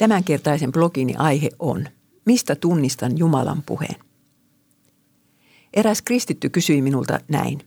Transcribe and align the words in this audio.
Tämänkertaisen 0.00 0.72
blogini 0.72 1.14
aihe 1.18 1.48
on, 1.58 1.84
mistä 2.24 2.56
tunnistan 2.56 3.18
Jumalan 3.18 3.62
puheen? 3.66 3.96
Eräs 5.74 6.02
kristitty 6.02 6.48
kysyi 6.48 6.82
minulta 6.82 7.20
näin. 7.28 7.58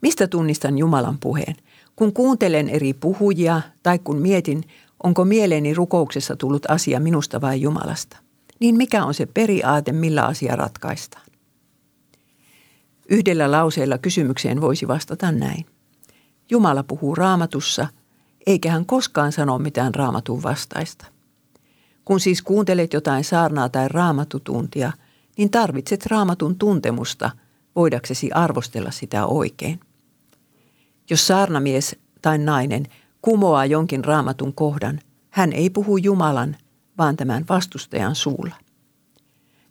Mistä 0.00 0.26
tunnistan 0.26 0.78
Jumalan 0.78 1.18
puheen? 1.18 1.56
Kun 1.96 2.12
kuuntelen 2.12 2.68
eri 2.68 2.92
puhujia 2.92 3.62
tai 3.82 3.98
kun 3.98 4.18
mietin, 4.18 4.64
onko 5.02 5.24
mieleeni 5.24 5.74
rukouksessa 5.74 6.36
tullut 6.36 6.70
asia 6.70 7.00
minusta 7.00 7.40
vai 7.40 7.60
Jumalasta, 7.60 8.16
niin 8.60 8.76
mikä 8.76 9.04
on 9.04 9.14
se 9.14 9.26
periaate, 9.26 9.92
millä 9.92 10.26
asia 10.26 10.56
ratkaistaan? 10.56 11.26
Yhdellä 13.08 13.50
lauseella 13.50 13.98
kysymykseen 13.98 14.60
voisi 14.60 14.88
vastata 14.88 15.32
näin. 15.32 15.66
Jumala 16.50 16.82
puhuu 16.82 17.14
raamatussa, 17.14 17.88
eikä 18.46 18.70
hän 18.70 18.86
koskaan 18.86 19.32
sano 19.32 19.58
mitään 19.58 19.94
raamatun 19.94 20.42
vastaista. 20.42 21.12
Kun 22.04 22.20
siis 22.20 22.42
kuuntelet 22.42 22.92
jotain 22.92 23.24
saarnaa 23.24 23.68
tai 23.68 23.88
raamatutuntia, 23.88 24.92
niin 25.38 25.50
tarvitset 25.50 26.06
raamatun 26.06 26.58
tuntemusta 26.58 27.30
voidaksesi 27.76 28.30
arvostella 28.32 28.90
sitä 28.90 29.26
oikein. 29.26 29.80
Jos 31.10 31.26
saarnamies 31.26 31.96
tai 32.22 32.38
nainen 32.38 32.86
kumoaa 33.22 33.66
jonkin 33.66 34.04
raamatun 34.04 34.54
kohdan, 34.54 35.00
hän 35.30 35.52
ei 35.52 35.70
puhu 35.70 35.96
Jumalan, 35.96 36.56
vaan 36.98 37.16
tämän 37.16 37.44
vastustajan 37.48 38.14
suulla. 38.14 38.54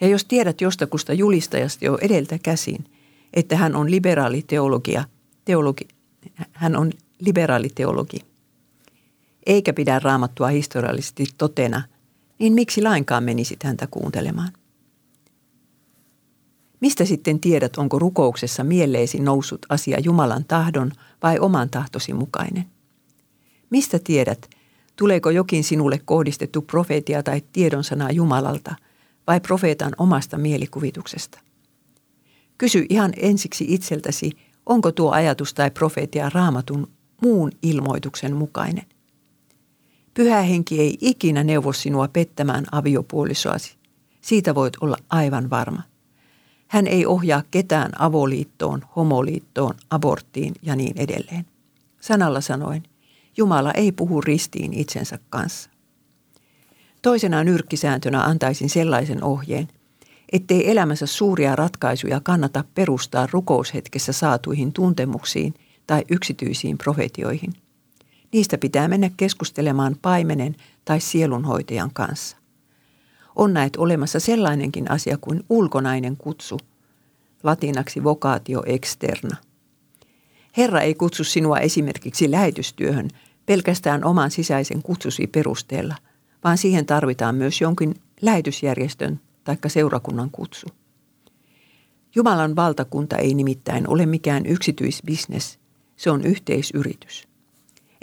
Ja 0.00 0.08
jos 0.08 0.24
tiedät 0.24 0.60
jostakusta 0.60 1.12
julistajasta 1.12 1.84
jo 1.84 1.98
edeltä 2.00 2.38
käsin, 2.38 2.84
että 3.34 3.56
hän 3.56 3.76
on 3.76 3.90
liberaali 3.90 4.44
teologi, 4.46 5.88
hän 6.52 6.76
on 6.76 6.92
liberaali 7.18 7.68
teologi, 7.74 8.18
eikä 9.46 9.72
pidä 9.72 9.98
raamattua 9.98 10.48
historiallisesti 10.48 11.24
totena, 11.38 11.82
niin 12.40 12.52
miksi 12.52 12.82
lainkaan 12.82 13.24
menisit 13.24 13.62
häntä 13.62 13.86
kuuntelemaan? 13.86 14.52
Mistä 16.80 17.04
sitten 17.04 17.40
tiedät, 17.40 17.76
onko 17.76 17.98
rukouksessa 17.98 18.64
mieleesi 18.64 19.20
noussut 19.20 19.66
asia 19.68 20.00
Jumalan 20.00 20.44
tahdon 20.44 20.92
vai 21.22 21.38
oman 21.38 21.70
tahtosi 21.70 22.12
mukainen? 22.12 22.64
Mistä 23.70 23.98
tiedät, 24.04 24.50
tuleeko 24.96 25.30
jokin 25.30 25.64
sinulle 25.64 26.00
kohdistettu 26.04 26.62
profeetia 26.62 27.22
tai 27.22 27.42
tiedonsana 27.52 28.10
Jumalalta 28.10 28.74
vai 29.26 29.40
profeetan 29.40 29.92
omasta 29.98 30.38
mielikuvituksesta? 30.38 31.40
Kysy 32.58 32.86
ihan 32.88 33.12
ensiksi 33.16 33.64
itseltäsi, 33.68 34.30
onko 34.66 34.92
tuo 34.92 35.10
ajatus 35.10 35.54
tai 35.54 35.70
profeetia 35.70 36.30
raamatun 36.34 36.88
muun 37.22 37.52
ilmoituksen 37.62 38.36
mukainen. 38.36 38.86
Pyhä 40.14 40.42
henki 40.42 40.80
ei 40.80 40.98
ikinä 41.00 41.44
neuvo 41.44 41.72
sinua 41.72 42.08
pettämään 42.08 42.64
aviopuolisoasi. 42.72 43.76
Siitä 44.20 44.54
voit 44.54 44.72
olla 44.80 44.96
aivan 45.10 45.50
varma. 45.50 45.82
Hän 46.68 46.86
ei 46.86 47.06
ohjaa 47.06 47.42
ketään 47.50 47.90
avoliittoon, 47.98 48.82
homoliittoon, 48.96 49.74
aborttiin 49.90 50.54
ja 50.62 50.76
niin 50.76 50.98
edelleen. 50.98 51.46
Sanalla 52.00 52.40
sanoen, 52.40 52.82
Jumala 53.36 53.72
ei 53.72 53.92
puhu 53.92 54.20
ristiin 54.20 54.72
itsensä 54.72 55.18
kanssa. 55.30 55.70
Toisena 57.02 57.44
nyrkkisääntönä 57.44 58.24
antaisin 58.24 58.70
sellaisen 58.70 59.24
ohjeen, 59.24 59.68
ettei 60.32 60.70
elämänsä 60.70 61.06
suuria 61.06 61.56
ratkaisuja 61.56 62.20
kannata 62.20 62.64
perustaa 62.74 63.28
rukoushetkessä 63.32 64.12
saatuihin 64.12 64.72
tuntemuksiin 64.72 65.54
tai 65.86 66.04
yksityisiin 66.10 66.78
profetioihin. 66.78 67.52
Niistä 68.32 68.58
pitää 68.58 68.88
mennä 68.88 69.10
keskustelemaan 69.16 69.96
paimenen 70.02 70.56
tai 70.84 71.00
sielunhoitajan 71.00 71.90
kanssa 71.92 72.40
on 73.36 73.54
näet 73.54 73.76
olemassa 73.76 74.20
sellainenkin 74.20 74.90
asia 74.90 75.18
kuin 75.20 75.44
ulkonainen 75.48 76.16
kutsu, 76.16 76.58
latinaksi 77.42 78.04
vocatio 78.04 78.62
externa. 78.66 79.36
Herra 80.56 80.80
ei 80.80 80.94
kutsu 80.94 81.24
sinua 81.24 81.58
esimerkiksi 81.58 82.30
lähetystyöhön 82.30 83.08
pelkästään 83.46 84.04
oman 84.04 84.30
sisäisen 84.30 84.82
kutsusi 84.82 85.26
perusteella, 85.26 85.94
vaan 86.44 86.58
siihen 86.58 86.86
tarvitaan 86.86 87.34
myös 87.34 87.60
jonkin 87.60 87.94
lähetysjärjestön 88.20 89.20
tai 89.44 89.56
seurakunnan 89.66 90.30
kutsu. 90.30 90.66
Jumalan 92.14 92.56
valtakunta 92.56 93.16
ei 93.16 93.34
nimittäin 93.34 93.88
ole 93.88 94.06
mikään 94.06 94.46
yksityisbisnes, 94.46 95.58
se 95.96 96.10
on 96.10 96.24
yhteisyritys. 96.24 97.29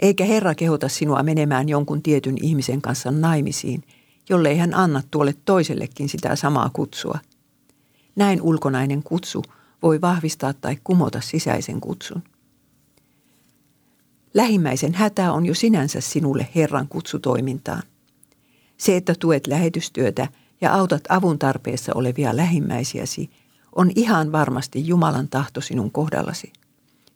Eikä 0.00 0.24
Herra 0.24 0.54
kehota 0.54 0.88
sinua 0.88 1.22
menemään 1.22 1.68
jonkun 1.68 2.02
tietyn 2.02 2.36
ihmisen 2.44 2.82
kanssa 2.82 3.10
naimisiin– 3.10 3.82
jollei 4.28 4.56
hän 4.56 4.74
anna 4.74 5.02
tuolle 5.10 5.34
toisellekin 5.44 6.08
sitä 6.08 6.36
samaa 6.36 6.70
kutsua. 6.72 7.18
Näin 8.16 8.42
ulkonainen 8.42 9.02
kutsu 9.02 9.42
voi 9.82 10.00
vahvistaa 10.00 10.52
tai 10.52 10.76
kumota 10.84 11.20
sisäisen 11.20 11.80
kutsun. 11.80 12.22
Lähimmäisen 14.34 14.94
hätä 14.94 15.32
on 15.32 15.46
jo 15.46 15.54
sinänsä 15.54 16.00
sinulle 16.00 16.48
Herran 16.54 16.88
kutsutoimintaan. 16.88 17.82
Se, 18.76 18.96
että 18.96 19.14
tuet 19.18 19.46
lähetystyötä 19.46 20.28
ja 20.60 20.74
autat 20.74 21.04
avun 21.08 21.38
tarpeessa 21.38 21.92
olevia 21.94 22.36
lähimmäisiäsi, 22.36 23.30
on 23.76 23.90
ihan 23.96 24.32
varmasti 24.32 24.86
Jumalan 24.86 25.28
tahto 25.28 25.60
sinun 25.60 25.90
kohdallasi. 25.90 26.52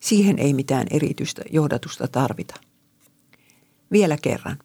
Siihen 0.00 0.38
ei 0.38 0.54
mitään 0.54 0.86
erityistä 0.90 1.42
johdatusta 1.50 2.08
tarvita. 2.08 2.54
Vielä 3.92 4.16
kerran. 4.22 4.58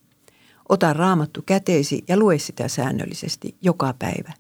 Ota 0.70 0.94
raamattu 0.94 1.42
käteesi 1.46 2.04
ja 2.08 2.18
lue 2.18 2.38
sitä 2.38 2.68
säännöllisesti 2.68 3.56
joka 3.62 3.94
päivä. 4.00 4.34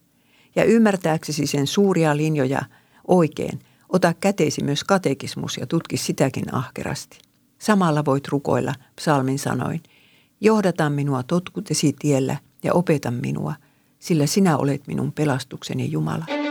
Ja 0.55 0.63
ymmärtääksesi 0.63 1.47
sen 1.47 1.67
suuria 1.67 2.17
linjoja 2.17 2.61
oikein, 3.07 3.59
ota 3.89 4.13
käteesi 4.13 4.63
myös 4.63 4.83
katekismus 4.83 5.57
ja 5.57 5.67
tutki 5.67 5.97
sitäkin 5.97 6.53
ahkerasti. 6.53 7.19
Samalla 7.59 8.05
voit 8.05 8.27
rukoilla 8.27 8.73
psalmin 8.95 9.39
sanoin, 9.39 9.83
johdata 10.41 10.89
minua 10.89 11.23
totkutesi 11.23 11.95
tiellä 11.99 12.37
ja 12.63 12.73
opeta 12.73 13.11
minua, 13.11 13.53
sillä 13.99 14.25
sinä 14.25 14.57
olet 14.57 14.87
minun 14.87 15.11
pelastukseni 15.11 15.91
Jumala. 15.91 16.46